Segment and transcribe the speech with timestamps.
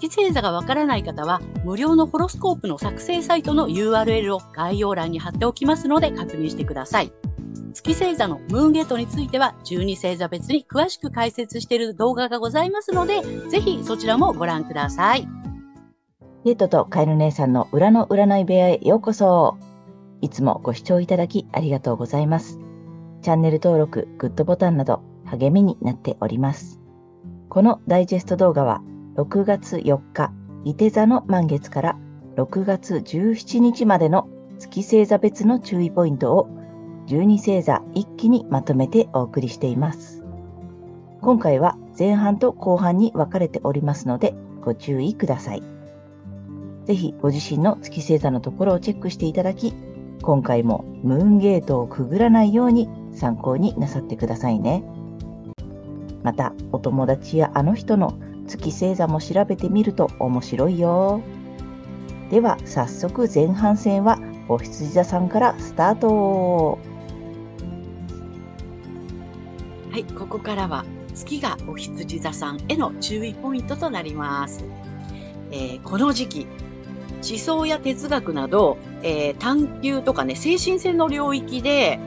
[0.00, 7.12] 月星座がわからない方は、無料のホロスコープの作成サイトの URL を概要欄に貼っておきますので確認してください。
[7.74, 15.28] 月星座のムーンゲートについては12星座別に詳しく解説している動画がございますので、ぜひそちらもご覧ください。
[16.44, 19.56] ゲートとカエル姉さんの裏の占い部屋へようこそ。
[20.20, 22.58] いつもご視聴いただきありがとうございます。
[23.22, 26.80] チャンネル登録、グッドボタンなど励みになっております。
[27.48, 28.82] このダイジェスト動画は
[29.18, 30.30] 6月4日、
[30.62, 31.98] 伊手座の満月から
[32.36, 34.28] 6月17日までの
[34.60, 36.48] 月星座別の注意ポイントを
[37.08, 40.22] 12星座一気にまとめてお送りしています。
[41.20, 45.64] 今回は前半と後半に分かれておりますのでご注意ください。
[46.84, 49.74] ぜひご自身の月星座のところをチェックしていただき、
[50.22, 54.84] 今回もムーンゲートをくぐらないように参考になさってくださいね。
[56.22, 58.16] また、お友達やあの人の
[58.48, 61.22] 月星座も調べてみると面白いよ。
[62.30, 64.18] では、早速前半戦は
[64.48, 66.78] お羊座さんからスタート。
[69.90, 74.64] はい、ここからは月がお羊座さんへの注意ポイントとなります。
[75.50, 76.46] えー、この時期、
[77.28, 81.98] 思想や哲学など、えー、探求とかね、精神性の領域で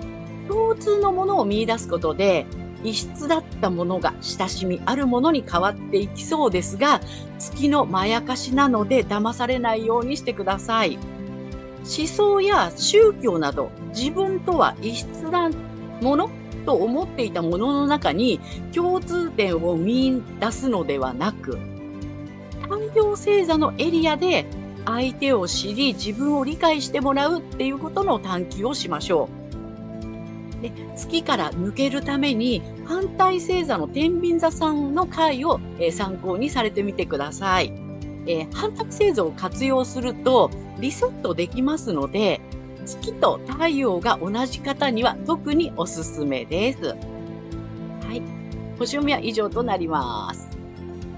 [0.47, 2.45] 共通のものを見出すことで、
[2.83, 7.01] 異質だったものが親しみあるものに変わっていきそうですが、
[7.39, 10.97] 月のまやかしなので騙されないようにしてください。
[11.83, 15.49] 思想や宗教など自分とは異質な
[16.01, 16.29] もの
[16.65, 18.39] と思っていたものの中に
[18.71, 21.57] 共通点を見出すのではなく、
[22.61, 24.45] 太陽星座のエリアで
[24.85, 29.40] 相手を知り自分を理解してもらうっていうことの探求をしましょう。
[30.61, 37.73] で月から抜けるために反対星座の天秤座さんの回を、えー、参考にされてみてください。
[38.27, 42.39] えー、反対星座を活用するとリセットできますので
[42.85, 46.87] 月と太陽が同じ方には特におすすめです。
[46.87, 46.95] は
[48.13, 48.21] い。
[48.77, 50.49] 星読みは以上となります。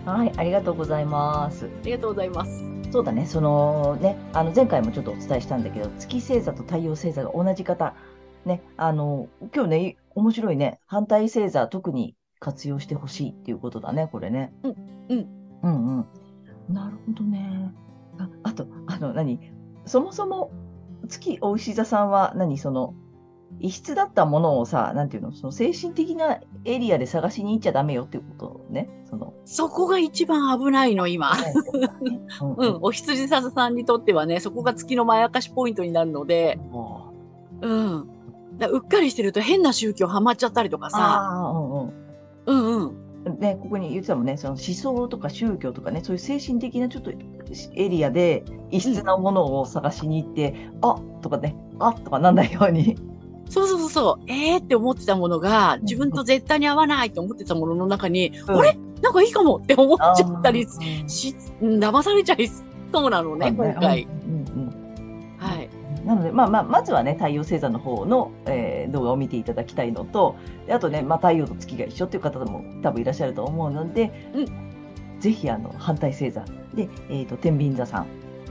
[0.05, 1.65] はい、ありがとうございます。
[1.65, 2.63] ありがとうございます。
[2.91, 7.95] そうだね、そのね、あの前回もちょっとお伝えしたんだけど、月星座と太陽星座が同じ方、
[8.45, 14.53] ね、あの、今日ね、面白いね、反対星座特に活用してほしいっていうことだね、これね。
[14.63, 14.75] うん、
[15.09, 15.27] うん。
[15.63, 16.05] うんうん。
[16.73, 17.73] なるほどね。
[18.19, 19.39] ああと、あの、何？
[19.85, 20.51] そもそも
[21.07, 22.57] 月お牛座さんは何？
[22.57, 22.93] その
[23.59, 28.89] 異質だったものをさ、なんていうの、その精神的なエリアで探しに行っちゃダメよっていうことね。
[29.09, 31.33] そのそこが一番危ないの、今。
[32.57, 36.59] うん、お羊座さんにとってはね、そこが月のまやかしポイントになるので、
[37.61, 38.07] うん。
[38.07, 38.13] だ
[38.59, 41.29] うっかりしてると変な宗教ハマっちゃったりとかさ。
[41.31, 41.93] うんうん。
[42.45, 43.39] うんうん。
[43.39, 52.97] ね、ここに言ってたもんね、その思想とか宗教とかね、そういう精神的なちょっとエリアで異質なものを探しに行って、うん、あとかね、あとかなんないように。
[53.49, 58.77] そうそうそう、えーって思ってたものが、自分と絶対に合わないと思ってたものの中に、うん、あれ？
[59.01, 60.67] なんかいいかもって思っちゃったり
[61.07, 64.07] し、騙されちゃいそうなのね、今回。
[66.33, 70.35] まあまあ、まずはね、太陽星座の方の、えー、動画を見ていただきたいのと、
[70.69, 78.07] あとね、まあ、太陽と月が一緒っていう方も多分いらっしゃると思うので、うん、ぜひあの反対星座で、えーと、天秤座さん、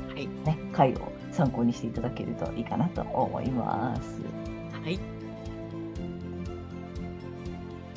[0.08, 4.20] はいね、回を参考にしていただけるといいかなと思います。
[4.82, 4.98] はい。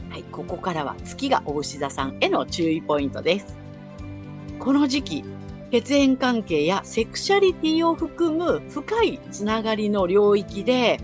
[0.09, 3.57] はい、ここからは月が大牛座さんへの注意ポイントです。
[4.59, 5.23] この時期、
[5.71, 10.99] 血縁関係やセクシャリティを含む深いつながりの領域で、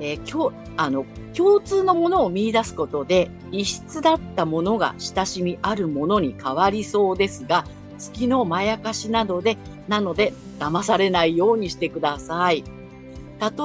[0.00, 1.04] えー、共あの
[1.34, 7.64] 共通のものを見出すことで異質だったものが親しみあるものに変わりそうですが、
[7.98, 9.58] 月のまやかしなどで、
[9.88, 12.64] なので騙されないようにしてください。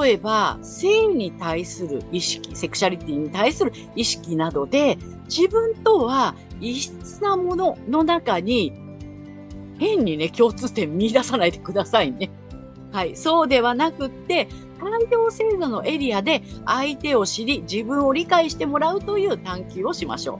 [0.01, 8.74] 例えば、性に対する意識、セクシャリティに対する意識などで、自分とは異質なものの中に
[9.79, 12.29] 変にね、共通点見出さないでくださいね。
[12.91, 13.15] はい。
[13.15, 14.47] そうではなくって、
[14.77, 20.39] 太陽星座のエリアで相手を知り、自分を理解してもらうという探求をしましょ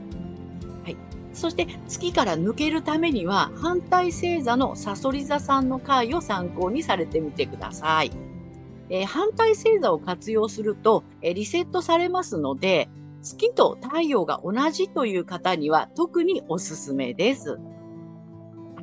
[0.82, 0.84] う。
[0.84, 0.96] はい。
[1.32, 8.12] そして月から抜けるためには反対星座のサソリ座さんの回を参考にされてみてください。
[8.90, 12.88] えー、反対星座を活用すると、えー、リセットされますので、
[13.22, 17.58] 月と太陽が同じという方には特におすすめです。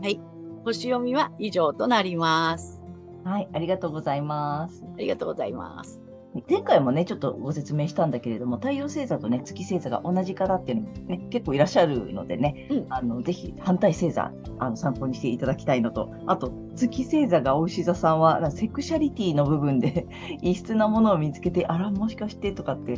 [0.02, 0.20] はい。
[0.66, 2.82] 星読みは以上となります。
[3.24, 4.84] はい、ありがとうございます。
[4.96, 6.02] ありがとうございます。
[6.50, 20.08] 前回もね、ちょっとご説明したんだけれども、太陽星座とね、月星座が同じ方っていうのもね、結構いらっしゃるのでね、うん、あの、ぜひ反対星座、あの、参考にしていただきたいのと、あと、月星座がお牛座さんは、セクシャリティの部分で
[20.42, 22.98] 異質なものを見つけて、あら、もしかしてとかって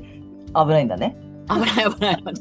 [0.56, 1.18] 危ないんだね。
[1.50, 2.34] 危ない危ない危ない。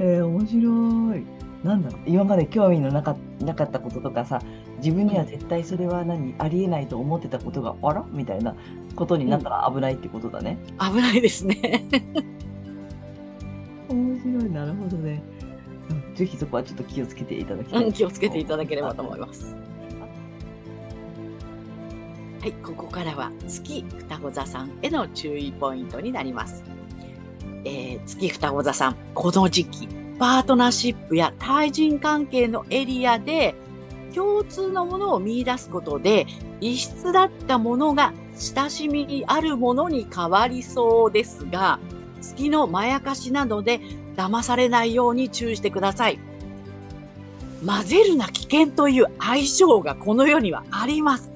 [0.00, 1.39] えー、面白い。
[1.64, 4.40] なんだろう今まで興味のなかなかったこととかさ
[4.78, 8.04] 自分には絶対それは何ありえないと思ってたことがあら？
[8.10, 8.56] みたいな
[8.96, 10.58] ことになったら危ないってことだね。
[10.80, 11.84] うん、危ないですね。
[13.88, 15.22] 面白いなるほどね、
[15.90, 16.14] うん。
[16.14, 19.54] ぜひそこはちょっと気をつけていただきたい、うん、気をつけていただければと思います。
[22.40, 26.64] はい、ここからは月双子座さんへの注意ポイントになります。
[27.64, 33.54] えー、月双子座さん、この時期、パートナーシップや対人関係のエリアで
[34.14, 36.26] 共通のものを見出すことで
[36.60, 41.78] 異質だったものが親しみにあるものに変わりそうですが、
[42.20, 43.80] 月のまやかしなどで
[44.14, 46.18] 騙されないように注意してください。
[47.64, 51.32] 混ぜるな危険という相性がこの世にはあります。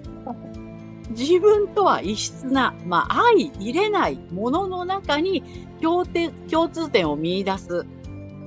[1.11, 5.43] 自分とは異質な、まあ、相入れないものの中に
[5.81, 7.87] 共通点を見出す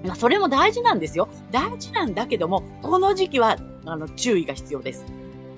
[0.07, 1.27] まあ、それも大事なんですよ。
[1.51, 5.05] 大事なんだけども、この時期は、あの、注意が必要です。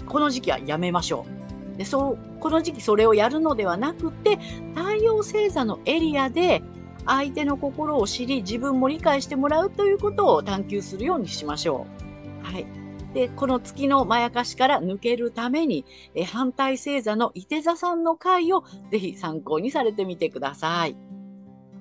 [0.07, 1.25] この時期はやめましょ
[1.75, 1.77] う。
[1.77, 4.37] で、そう、この時期それをやるのではなくて、
[4.75, 6.61] 太陽星座のエリアで、
[7.05, 11.85] 相手の心を知り、自分も理解してもらうということを探求するようにしましょ
[12.43, 12.45] う。
[12.45, 12.65] はい。
[13.13, 20.95] で、この月のまやかしから抜けるために、え反対星座の伊手座さんの回をぜひ参考にされてみてください。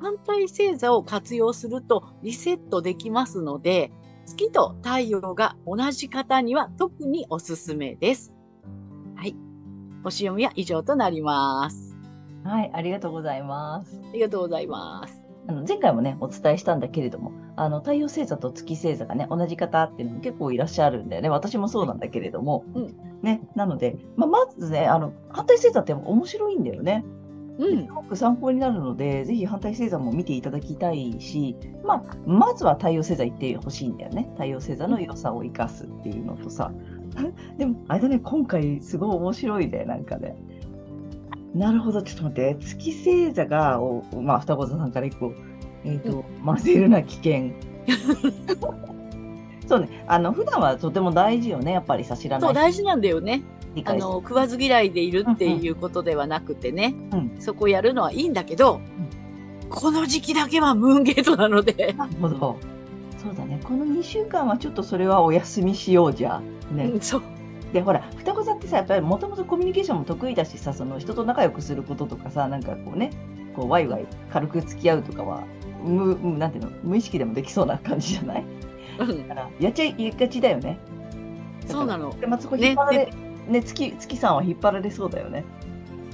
[0.01, 3.93] 反対星座を活用するとリセットできますので、
[4.27, 8.33] 月と太陽が同じ方には特におすすめです。
[9.17, 9.35] はい。
[10.05, 11.97] 星読みは以上となります。
[12.45, 14.01] はい、ありがとうございます。
[14.11, 15.23] ありがとうございます。
[15.49, 21.31] あの前回もね、お伝えしたんだけれども、あの太陽星座と月星座がね、同じ方っていうのも結構いらっしゃるんだよね。
[21.31, 27.05] 私もそうなんだけれども、うん、ね、なので、まあ、まずね、あの反対星座って面白いんだよね。
[27.59, 34.29] うん、すごく参考になるので、ぜひ反対星座も見ていただきたいし、まあ、まずは太陽星座行ってほしいんだよね。
[34.35, 36.73] 太陽星座の良さを生かすっていうのとさ。
[37.59, 40.37] でも、あれだね、今回すごい面白いね、なんかね。
[41.55, 45.33] なるほど、ちょっと待って、月星座が、おまあ、双子座さんから一個、
[45.85, 47.51] えっ、ー、と、混ぜるな危険。
[49.67, 52.49] そうね、あの普段はとても大事よね、やっぱりさ、知らない。
[52.49, 53.43] そう、大事なんだよね。
[53.85, 58.81] あの食わず嫌いでいるっていうことではなくてね、うん、そこやるのはいいんだけど、
[59.63, 61.95] うん、この時期だけはムーンゲートなので。
[61.97, 62.59] なるほど。
[63.17, 63.61] そうだね。
[63.65, 66.41] この2週間はちょっとそれはお休みしようじゃ。
[66.71, 66.85] ね。
[66.85, 67.23] うん、そう。
[67.73, 73.11] でほら双子座ってさやっぱりもともとコミュニケーションも得意だしさその人と仲良くすることとかさなんかこうね
[73.55, 75.45] こうワイワイ軽く付き合うとかは
[75.85, 78.45] 無なんていうの無意識でもできそうな感じじゃない、
[79.01, 80.79] うん、だからやっちゃいがちだよね。
[81.67, 82.19] そうなの。
[82.19, 83.13] でまあ、そこ引っ張られ、ねね、
[83.49, 85.45] 月、月さんは引っ張られそうだよね。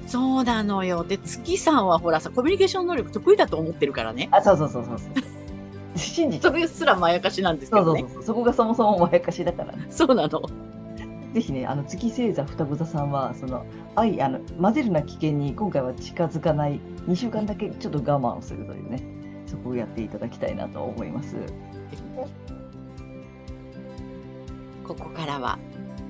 [0.06, 1.04] そうなのよ。
[1.04, 4.28] で、月さんはほらさ、コミュニケーション能力得意だと思ってるからね。
[4.30, 5.98] あ、そうそうそうそうそう。
[5.98, 8.00] 信じそれすらまやかしなんですけどね。
[8.00, 8.24] そうそうそう。
[8.24, 9.86] そこがそもそもまやかしだから、ね。
[9.90, 10.42] そうなの。
[11.32, 13.64] ぜひね、あの月星座双子座さんは、その
[13.96, 19.02] 愛、あの混ぜるな危険に今回は近づかない、2週間だけちょっと我慢をするというね、
[19.46, 21.36] そこをやっていただきたいなと思います。
[24.86, 25.58] ここからは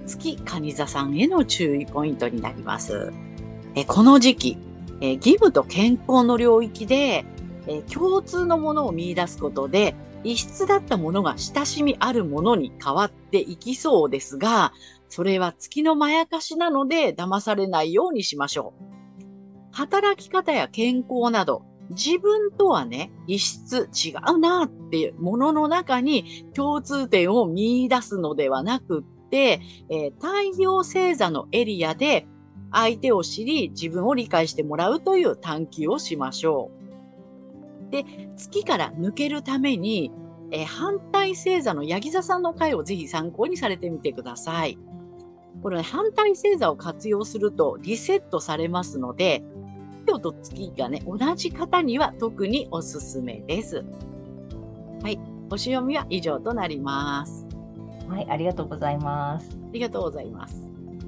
[0.06, 3.12] 月蟹座さんへの注意ポイントになります。
[3.74, 4.58] えこの時期、
[5.00, 7.24] え義務と健康の領域で、
[7.66, 14.72] え共通のものを見出すことで、異質だったものが親しみあるものに変わっていきそうですが、
[15.08, 18.94] それは月のまやかしなので騙されないようにしましょう。
[19.72, 29.04] 働き方や健康など、自分とはね、異質違うなっていうものの中に共通点を見出すのではなく、
[29.38, 32.26] えー、太陽星座のエリアで
[32.72, 36.70] 相手を知り自分を理解してもらうという探求をしましょ
[37.88, 37.90] う。
[37.90, 38.04] で、
[38.36, 40.10] 月から抜けるために、
[40.50, 44.78] えー、反対星座のヤギ座さんの回をぜひ参考にされてみてください。
[45.62, 49.42] これ、ね、反対星座を活用するとリセットされますので、
[50.06, 53.84] 今日と月がね、同じ方には特におすすめです。
[55.02, 55.18] はい。
[55.50, 57.43] 星読みは以上となります。
[58.08, 59.56] はい、ありがとうございます。
[59.56, 60.62] ありがとうございます。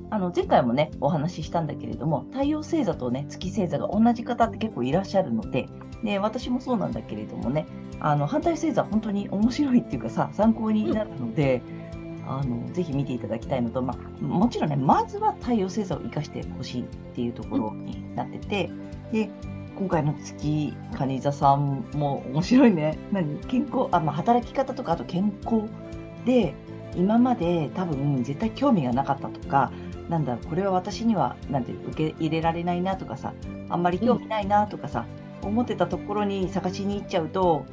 [0.08, 5.68] あの前回もねお話ししたんだけれども太陽星座とね月星座が同じ方って結構いらっしゃるので
[6.04, 7.66] で私もそうなんだけれどもね
[7.98, 11.60] あの反対星座本当に面白いっていうかさ参考になるので、
[12.24, 16.84] あのぜひ見ていただきたいのと、まあ、もちろんねまずは太陽星座を生かしてほしいっ
[17.14, 18.70] ていうところになってて、
[19.10, 19.30] で
[19.76, 23.38] 今回の月蟹座さんも面白いね何？
[23.46, 23.88] 健康？
[23.90, 25.62] あ、まあ、働き方とかあと健康
[26.24, 26.54] で
[26.96, 29.70] 今まで多分絶対興味がなかったとか
[30.08, 33.34] なんだろうこれは私にはなんて受け入れられないなとかさ
[33.68, 35.04] あんまり興味ないなとかさ、
[35.42, 37.66] 思ってたところに探しに行っちゃうと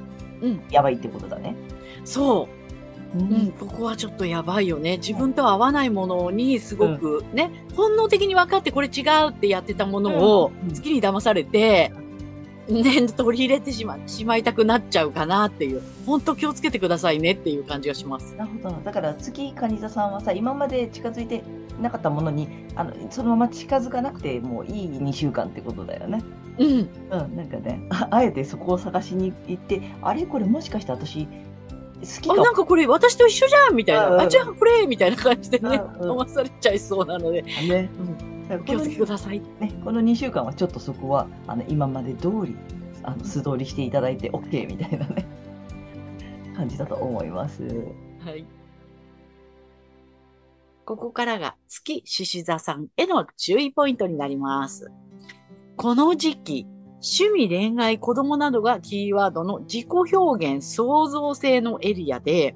[0.44, 1.56] うん、やばいってことだね。
[2.04, 2.50] そ
[3.16, 3.18] う。
[3.18, 4.98] ううん、ここはちょっとやばいよね。
[4.98, 11.94] 自分と合わないものにすごくね、本能的に分かってこれ違うってやってたものをうん好きに騙されて、
[12.68, 15.82] ね、取り入れてしましまいたくなっちゃうかなっていう。
[16.06, 18.36] 本当気をつけてくださいねっていう感じがします。
[18.36, 21.44] なるほどだから月蟹座さんはさ今まで近づいて
[21.82, 26.24] なかったものにあのそのまま近づかなくてもういい2週間ってことだよね。
[26.58, 26.68] うん。
[26.68, 34.24] うん、なんかねああえてそこを探しに行ってあれこれもしかして私好きあ、かなんかこれ私と一緒じゃんみたいうんうんな。
[34.24, 37.90] あ、じゃあこれみたいな感じでね、うんうん飲まされちゃいそうなので、もね。
[38.12, 39.40] だからこの気をつけてください。
[39.60, 42.56] ね、この2週間はちょっとそこはあの今まで通り
[43.04, 45.26] あの素通りしていただいて OK みたいなね
[46.56, 47.64] 感じだと思います。
[48.20, 48.46] はい。
[50.86, 54.92] ここからが月獅子座さんへの注意ポイントになります。
[55.76, 56.68] この時期、
[57.04, 62.56] 趣味、恋愛、子供などがキーワードの自己表現、創造性のエリアで、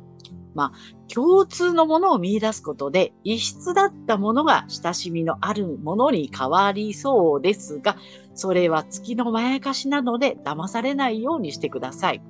[0.58, 7.96] まあ、共通のものを見出すことで、異質だったものが親しみのあるものに変わりそうですが、
[8.34, 12.24] それは月のまやかしなので騙されないようにしてください。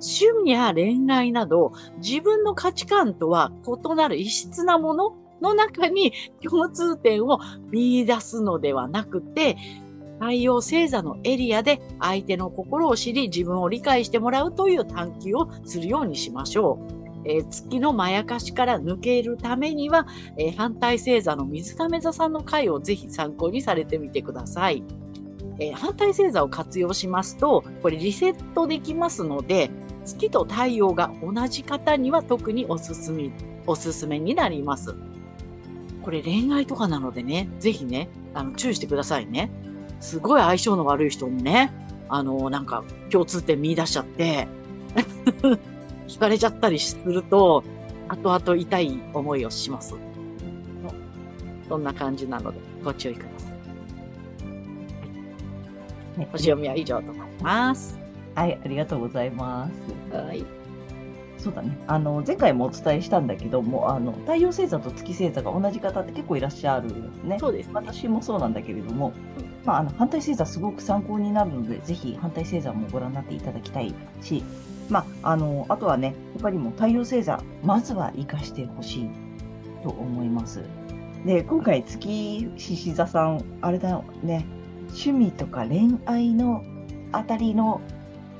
[0.00, 6.12] 趣味や恋愛など、自分の価値観とは異なる異質なものの中に
[6.42, 7.38] 共通点を
[7.70, 9.56] 見出すのではなくて、
[10.18, 16.99] 太陽星座のエリアで相手の心を知り自分を理解してもらうという探求をするようにしましょう。
[17.24, 24.82] えー月のまやかしから抜けるためには、えー反対星座の水亀座さんの回をぜひ参考にされてみてください。
[25.58, 29.70] えー反対星座を活用しますと、これリセットできますので、
[30.04, 33.30] 月と太陽が同じ方には特におすすめ、
[33.66, 34.94] おすすめになります。
[36.02, 39.50] これ恋愛とかなのでね、ぜひね、あの、注意してくださいね。
[40.00, 41.72] すごい相性の悪い人にね、
[42.08, 44.48] あの、なんか共通点見出しちゃって、
[46.10, 47.62] 惹かれちゃったりすると、
[48.08, 49.94] 後々痛い思いをします。
[51.68, 53.48] そんな感じなので、ご注意くださ
[56.16, 56.18] い。
[56.18, 57.96] ね星読みは以上となります。
[58.34, 59.70] はい、ありがとうございま
[60.10, 60.16] す。
[60.16, 60.44] はい。
[61.38, 61.78] そうだね。
[61.86, 67.38] あの前回もお伝えしたんだけども、あの太陽星座と月星座が同じ方って結構いらっしゃるよね。
[67.38, 67.72] そうですね。
[67.74, 69.12] 私もそうなんだけれども、
[69.64, 74.42] まあ、あの反対星座すごく参考になるので、ぜひ反対星座もご覧になっていただきたいし、
[74.90, 79.10] まあ、あのあとはね、他にも太陽星座、まずは生かしてほしい
[79.82, 80.62] と思います。
[81.24, 84.46] で、今回、月獅子座さん、あれだよね、
[84.88, 86.64] 趣味とか恋愛の
[87.12, 87.80] あたりの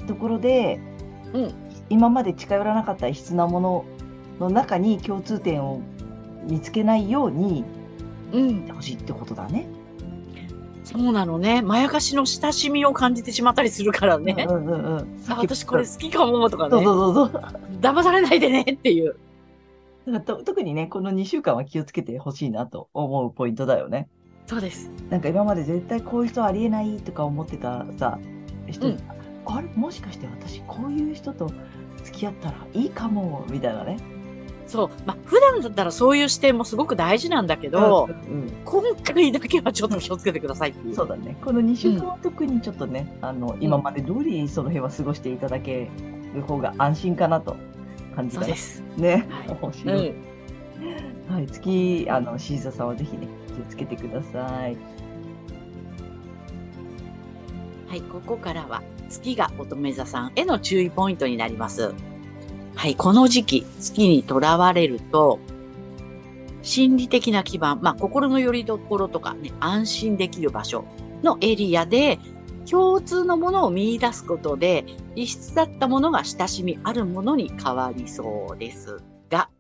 [0.07, 0.81] ところで、
[1.33, 1.55] うん
[1.89, 3.85] 今まで近寄らなかった異質なもの
[4.39, 5.81] の中に共通点を
[6.49, 7.65] 見つけないように
[8.33, 8.73] うんして。
[8.73, 9.67] ほしいってことだね。
[10.93, 11.63] そうなのね。
[11.63, 14.47] まやかしの親しみを感じてしまったりするからね。
[14.49, 15.21] うんうんうん。
[15.29, 16.71] あ私これ好きかもとかね。
[16.71, 17.43] そうそうそうそう。
[17.81, 19.17] 騙されないでねっていう。
[20.09, 24.09] だと特にね、この2週間は気をつけてほしいなと思うポイントだよね。
[24.47, 24.91] そうです。
[25.11, 28.19] なんか今まで絶対こういう人ありえないとか思ってたさ、
[28.69, 29.01] 人に、うん
[29.47, 29.69] あれ？
[29.75, 31.51] もしかして私こういう人と
[32.03, 33.99] 付き合ったらいいかも、みたいなね。
[34.71, 34.91] そう。
[35.05, 40.95] まあ、普段だったらそういう視点もすごく大事なんだけど、うんうん今回だけはちょっと気をつけてくださいっていう。
[40.95, 41.37] そうだね。
[41.45, 45.89] この2週間は特にちょっとね、あの、今まで通りその辺は過ごしていただけ
[46.35, 47.57] る方が安心かなと
[48.15, 48.85] 感じたです。
[48.97, 49.27] ね。
[49.29, 51.33] はい面う。
[51.33, 51.35] ん。
[51.35, 54.77] はい、月、あの、シーザさんはぜひね、気をつけてください。
[57.89, 61.93] はい、ここからは月が乙女座さんへの注意ポイントになります。
[62.81, 65.39] はい、この時期、月にとらわれると、
[66.63, 70.87] 心理的な基盤、まあ、心の拠り所とかね、安心できる場所
[71.23, 72.19] のエリアで、
[72.65, 78.97] 共通のものを見出すことで、異質だったものが親しみあるものに変わりそうです
[79.29, 79.51] が、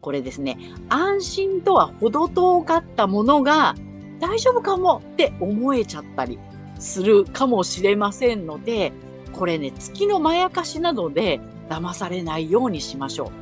[0.00, 3.76] これですね、安心とは程遠かったものが
[4.18, 6.40] 大丈夫かもって思えちゃったり
[6.80, 8.92] するかもしれませんので、
[9.32, 13.32] これね、月のまやかしなどで騙されないようにしましょ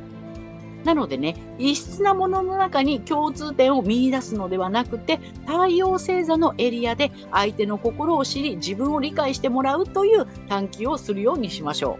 [0.83, 0.87] う。
[0.87, 11.97] なのでね、異質なものの中に共通点を見出すのではなくて、太陽星座のエリアで相手の心を知り、自分を理解してもらうという探求をするようにしましょ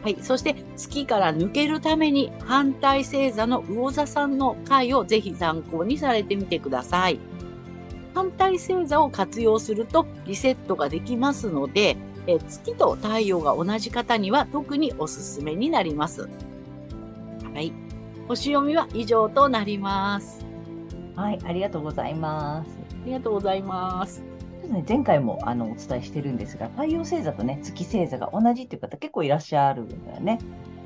[0.00, 0.04] う。
[0.04, 0.16] はい。
[0.22, 7.18] そして、月から抜けるために、反対星座の魚座さんの回をぜひ参考にされてみてください。
[8.14, 16.28] 反対星座を活用するとリセットができますので、え月と太陽が同じ方には特におすすめになります。
[17.52, 17.72] はい。
[18.28, 20.44] 星読みは以上となります。
[21.16, 22.78] はい、ありがとうございます。
[23.02, 24.22] ありがとうございます。
[24.68, 30.38] ね、前回もあのお伝えしてるんですが、太陽星座とね、月星座が同じっていう方結構いらっしゃるんだよね。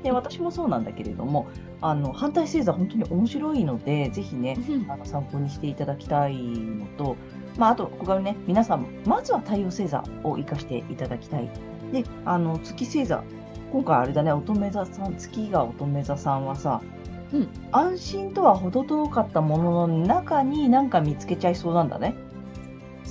[0.03, 1.47] で、私もそうなんだけれども、
[1.81, 4.57] あの反対星座本当に面白いので、ぜひね、
[4.89, 7.15] あの参考にしていただきたいのと、
[7.57, 11.49] まあ、あと、ここからね、皆さん、まずは太陽星座を活かしていただきたい。
[11.91, 13.23] で、あの月星座、
[13.71, 16.81] 今回あれだね、乙女座さん、月が乙女座さんはさ、
[17.33, 22.15] うん、安心とは程遠かったものの中に何か見つけちゃいそうなんだね。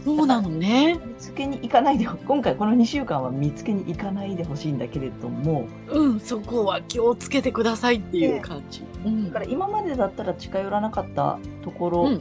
[0.06, 1.00] そうなのね。
[1.04, 5.66] 見つけに行かないで、今回この2週間は見つけに行かないでほしいんだけれども。
[5.88, 8.84] うん、そこは気をつけてくださいっていう感じ。
[9.04, 12.20] うん、だから今までだったら近寄らなかったところ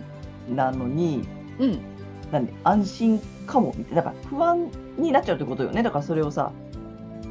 [0.50, 1.28] なのに、
[1.60, 1.80] うん、うん、
[2.32, 5.84] なんで安心かもみたいな、だから不安になっちゃうってことよね。
[5.84, 6.52] だからそれをさ、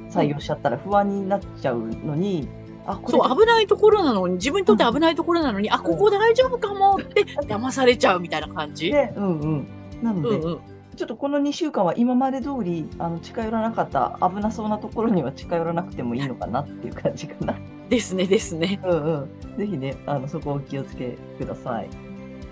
[0.09, 2.47] 採用しちゃったら不安になっちゃうのに、
[2.87, 8.93] あそう危ないところなのに自分にとって危ないところなのに、うん、あここ大丈夫かもって騙されちゃうみたいな感じ。
[8.93, 9.67] でうんうん、
[10.05, 10.59] なので、うんうん、
[10.95, 17.57] ちょっとこの2週間は今まで通りあり近寄らなかった危なそうなところには近寄らなくてもいいのかなっていう感じかな。
[17.89, 18.81] ですねですね。
[18.85, 21.89] うんうん、ぜひねあのそこをお気をつけください。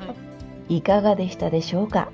[0.00, 0.14] は
[0.68, 2.11] い、いかがでしたでしょうか？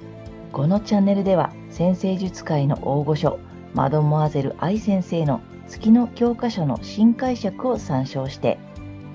[0.52, 3.38] このチャンネルでは先生術界の大御所
[3.75, 8.59] マドモアゼル愛先生の月の教科書の新解釈を参照して、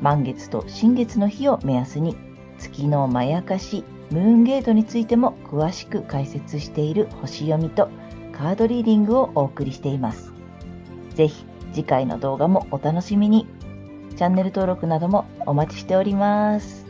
[0.02, 2.16] 満月と新月の日を目安に、
[2.60, 7.90] 月のまやかし、ムーンゲートについても詳しく解説している星読みと
[8.32, 10.32] カードリーディングをお送りしています。
[11.16, 13.48] ぜひ次回の動画もお楽しみに。
[14.16, 16.83] チャンネル登録などもお待ちしております。